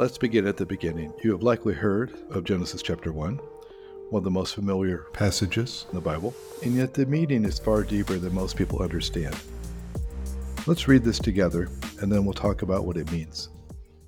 [0.00, 1.12] Let's begin at the beginning.
[1.22, 5.94] You have likely heard of Genesis chapter 1, one of the most familiar passages in
[5.94, 9.36] the Bible, and yet the meaning is far deeper than most people understand.
[10.66, 11.68] Let's read this together,
[12.00, 13.50] and then we'll talk about what it means.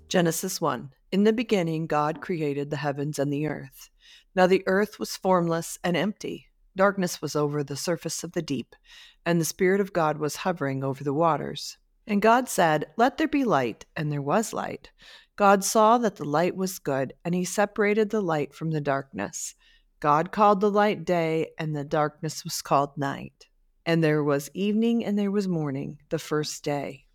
[0.09, 3.91] Genesis 1 In the beginning, God created the heavens and the earth.
[4.35, 6.47] Now the earth was formless and empty.
[6.75, 8.75] Darkness was over the surface of the deep,
[9.27, 11.77] and the Spirit of God was hovering over the waters.
[12.07, 14.91] And God said, Let there be light, and there was light.
[15.37, 19.55] God saw that the light was good, and he separated the light from the darkness.
[20.01, 23.47] God called the light day, and the darkness was called night.
[23.87, 27.07] And there was evening, and there was morning, the first day.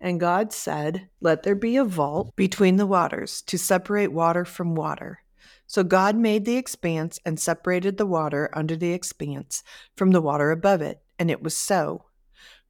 [0.00, 4.74] And God said, Let there be a vault between the waters to separate water from
[4.74, 5.22] water.
[5.66, 9.62] So God made the expanse and separated the water under the expanse
[9.96, 12.06] from the water above it, and it was so.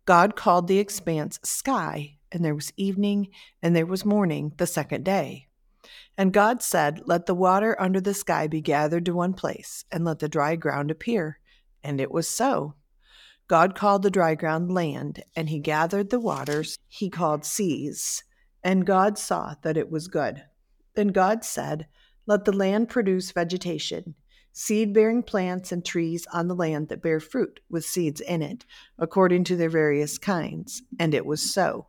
[0.04, 3.28] God called the expanse sky, and there was evening,
[3.62, 5.48] and there was morning the second day.
[6.16, 10.04] And God said, Let the water under the sky be gathered to one place, and
[10.04, 11.38] let the dry ground appear.
[11.82, 12.74] And it was so.
[13.48, 18.22] God called the dry ground land, and he gathered the waters he called seas.
[18.62, 20.44] And God saw that it was good.
[20.94, 21.86] Then God said,
[22.30, 24.14] let the land produce vegetation,
[24.52, 28.64] seed bearing plants and trees on the land that bear fruit with seeds in it,
[29.00, 30.82] according to their various kinds.
[31.00, 31.88] And it was so.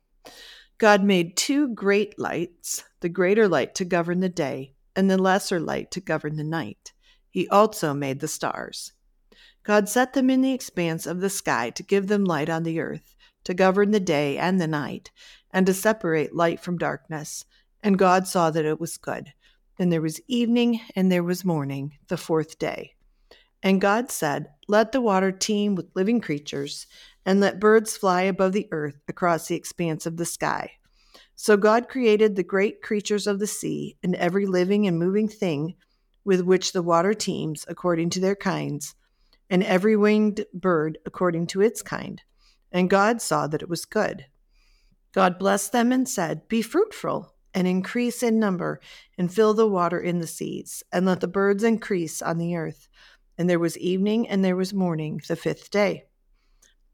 [0.77, 5.59] God made two great lights, the greater light to govern the day, and the lesser
[5.59, 6.93] light to govern the night.
[7.29, 8.93] He also made the stars.
[9.63, 12.79] God set them in the expanse of the sky to give them light on the
[12.79, 15.11] earth, to govern the day and the night
[15.51, 17.45] and to separate light from darkness.
[17.83, 19.33] And God saw that it was good.
[19.77, 22.93] And there was evening and there was morning, the fourth day.
[23.63, 26.87] And God said, Let the water teem with living creatures,
[27.25, 30.71] and let birds fly above the earth across the expanse of the sky.
[31.35, 35.75] So God created the great creatures of the sea, and every living and moving thing
[36.23, 38.95] with which the water teems according to their kinds,
[39.49, 42.21] and every winged bird according to its kind.
[42.71, 44.25] And God saw that it was good.
[45.13, 48.79] God blessed them and said, Be fruitful and increase in number,
[49.17, 52.87] and fill the water in the seas, and let the birds increase on the earth.
[53.37, 56.05] And there was evening and there was morning, the fifth day.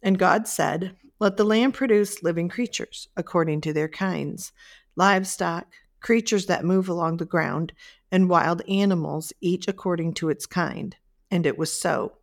[0.01, 4.51] And God said, Let the land produce living creatures, according to their kinds,
[4.95, 5.67] livestock,
[5.99, 7.73] creatures that move along the ground,
[8.11, 10.95] and wild animals, each according to its kind.
[11.29, 12.13] And it was so.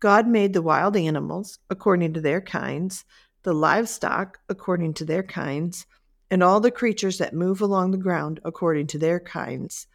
[0.00, 3.04] God made the wild animals, according to their kinds,
[3.42, 5.86] the livestock according to their kinds,
[6.30, 9.86] and all the creatures that move along the ground according to their kinds.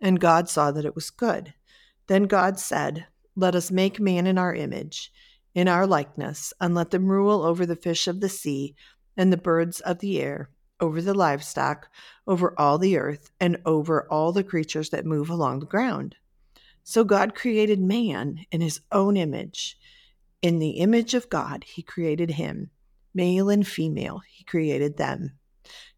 [0.00, 1.54] And God saw that it was good.
[2.06, 5.10] Then God said, Let us make man in our image,
[5.56, 8.74] in our likeness, and let them rule over the fish of the sea
[9.16, 10.50] and the birds of the air,
[10.80, 11.88] over the livestock,
[12.26, 16.14] over all the earth, and over all the creatures that move along the ground.
[16.84, 19.78] So God created man in his own image.
[20.42, 22.68] In the image of God, he created him.
[23.14, 25.38] Male and female, he created them.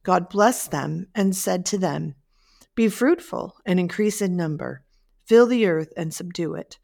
[0.04, 2.14] God blessed them and said to them,
[2.76, 4.84] Be fruitful and increase in number,
[5.26, 6.78] fill the earth and subdue it.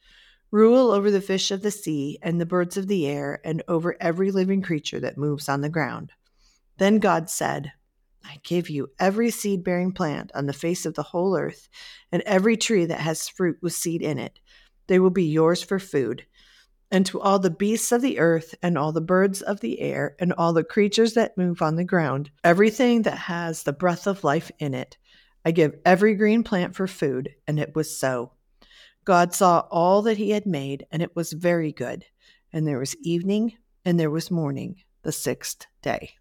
[0.54, 3.96] Rule over the fish of the sea and the birds of the air, and over
[4.00, 6.12] every living creature that moves on the ground.
[6.78, 7.72] Then God said,
[8.24, 11.68] I give you every seed bearing plant on the face of the whole earth,
[12.12, 14.38] and every tree that has fruit with seed in it.
[14.86, 16.24] They will be yours for food
[16.88, 20.14] and to all the beasts of the earth, and all the birds of the air,
[20.20, 24.22] and all the creatures that move on the ground, everything that has the breath of
[24.22, 24.96] life in it.
[25.44, 28.30] I give every green plant for food, and it was so.
[29.04, 32.06] God saw all that he had made, and it was very good.
[32.52, 33.54] And there was evening,
[33.84, 36.14] and there was morning, the sixth day.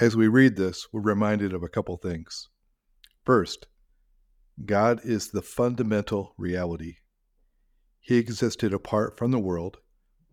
[0.00, 2.48] As we read this, we're reminded of a couple things.
[3.24, 3.66] First,
[4.64, 6.96] God is the fundamental reality.
[8.00, 9.78] He existed apart from the world,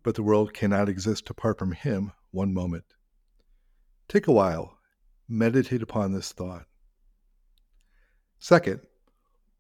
[0.04, 2.86] but the world cannot exist apart from Him one moment.
[4.08, 4.78] Take a while,
[5.28, 6.66] meditate upon this thought.
[8.40, 8.82] Second,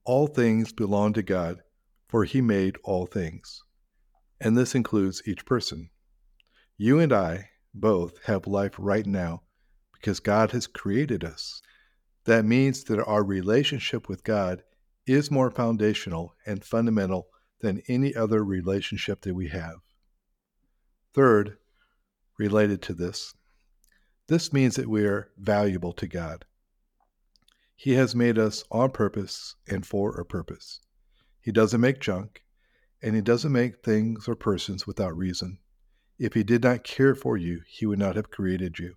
[0.03, 1.61] all things belong to God,
[2.11, 3.63] for He made all things.
[4.41, 5.89] And this includes each person.
[6.77, 9.43] You and I both have life right now
[9.93, 11.61] because God has created us.
[12.25, 14.61] That means that our relationship with God
[15.07, 17.27] is more foundational and fundamental
[17.61, 19.77] than any other relationship that we have.
[21.13, 21.57] Third,
[22.37, 23.33] related to this,
[24.27, 26.45] this means that we are valuable to God.
[27.75, 30.81] He has made us on purpose and for a purpose.
[31.41, 32.43] He doesn't make junk,
[33.01, 35.57] and He doesn't make things or persons without reason.
[36.19, 38.95] If He did not care for you, He would not have created you.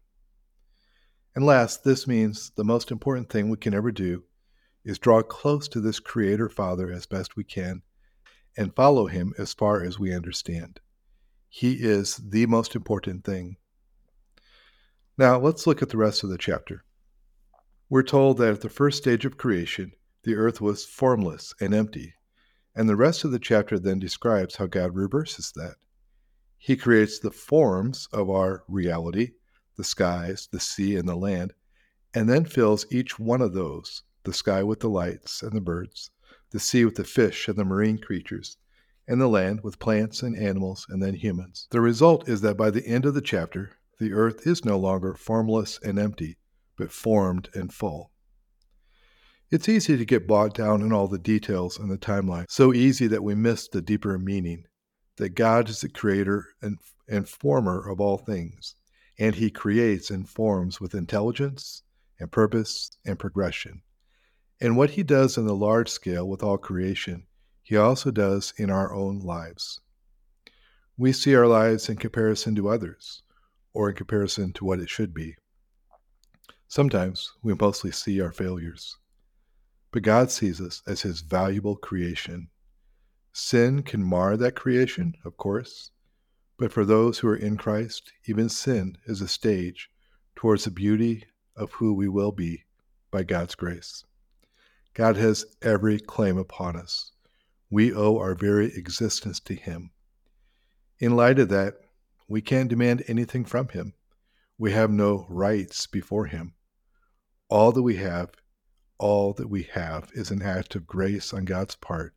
[1.34, 4.24] And last, this means the most important thing we can ever do
[4.84, 7.82] is draw close to this Creator Father as best we can
[8.56, 10.80] and follow Him as far as we understand.
[11.48, 13.56] He is the most important thing.
[15.16, 16.84] Now, let's look at the rest of the chapter.
[17.88, 19.92] We're told that at the first stage of creation,
[20.24, 22.14] the earth was formless and empty,
[22.74, 25.76] and the rest of the chapter then describes how God reverses that.
[26.56, 29.32] He creates the forms of our reality
[29.76, 31.52] the skies, the sea, and the land,
[32.14, 36.10] and then fills each one of those the sky with the lights and the birds,
[36.50, 38.56] the sea with the fish and the marine creatures,
[39.06, 41.68] and the land with plants and animals, and then humans.
[41.70, 45.14] The result is that by the end of the chapter, the earth is no longer
[45.14, 46.38] formless and empty,
[46.76, 48.10] but formed and full.
[49.54, 53.06] It's easy to get bogged down in all the details and the timeline, so easy
[53.06, 54.64] that we miss the deeper meaning
[55.16, 56.76] that God is the creator and,
[57.08, 58.74] and former of all things,
[59.16, 61.84] and he creates and forms with intelligence
[62.18, 63.82] and purpose and progression.
[64.60, 67.28] And what he does in the large scale with all creation,
[67.62, 69.80] he also does in our own lives.
[70.96, 73.22] We see our lives in comparison to others,
[73.72, 75.36] or in comparison to what it should be.
[76.66, 78.96] Sometimes we mostly see our failures,
[79.94, 82.48] but God sees us as his valuable creation.
[83.32, 85.92] Sin can mar that creation, of course,
[86.58, 89.88] but for those who are in Christ, even sin is a stage
[90.34, 91.22] towards the beauty
[91.54, 92.64] of who we will be
[93.12, 94.04] by God's grace.
[94.94, 97.12] God has every claim upon us.
[97.70, 99.92] We owe our very existence to Him.
[100.98, 101.74] In light of that,
[102.26, 103.94] we can't demand anything from Him.
[104.58, 106.54] We have no rights before Him.
[107.48, 108.30] All that we have,
[109.04, 112.14] all that we have, is an act of grace on God's part.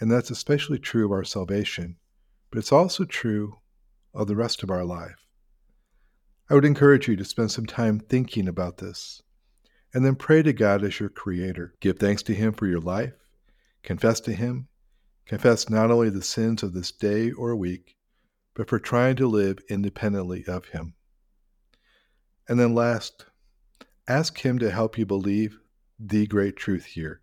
[0.00, 1.96] And that's especially true of our salvation
[2.50, 3.58] but it's also true
[4.14, 5.26] of the rest of our life.
[6.48, 9.20] I would encourage you to spend some time thinking about this
[9.92, 11.74] and then pray to God as your creator.
[11.80, 13.14] Give thanks to Him for your life,
[13.82, 14.68] confess to Him,
[15.26, 17.96] confess not only the sins of this day or week,
[18.54, 20.94] but for trying to live independently of Him.
[22.48, 23.26] And then last,
[24.06, 25.58] ask Him to help you believe
[25.98, 27.20] the great truth here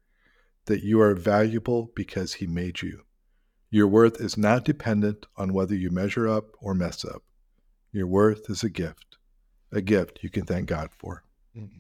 [0.66, 3.02] that you are valuable because He made you.
[3.70, 7.24] Your worth is not dependent on whether you measure up or mess up.
[7.92, 9.18] Your worth is a gift,
[9.72, 11.24] a gift you can thank God for.
[11.58, 11.80] Mm-hmm.